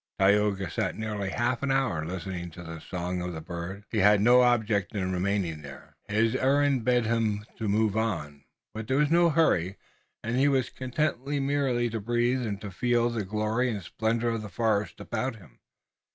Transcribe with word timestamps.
Tayoga 0.17 0.71
sat 0.71 0.97
nearly 0.97 1.29
half 1.29 1.61
an 1.61 1.69
hour 1.69 2.03
listening 2.03 2.49
to 2.49 2.63
the 2.63 2.79
song 2.79 3.21
of 3.21 3.33
the 3.33 3.39
bird. 3.39 3.83
He 3.91 3.99
had 3.99 4.19
no 4.19 4.41
object 4.41 4.95
in 4.95 5.11
remaining 5.13 5.61
there, 5.61 5.95
his 6.09 6.35
errand 6.35 6.83
bade 6.83 7.05
him 7.05 7.45
move 7.59 7.95
on, 7.95 8.43
but 8.73 8.87
there 8.87 8.97
was 8.97 9.11
no 9.11 9.29
hurry 9.29 9.77
and 10.23 10.37
he 10.37 10.47
was 10.47 10.71
content 10.71 11.23
merely 11.27 11.87
to 11.91 12.01
breathe 12.01 12.41
and 12.47 12.59
to 12.61 12.71
feel 12.71 13.11
the 13.11 13.23
glory 13.23 13.69
and 13.69 13.83
splendor 13.83 14.29
of 14.29 14.41
the 14.41 14.49
forest 14.49 14.99
about 14.99 15.35
him. 15.35 15.59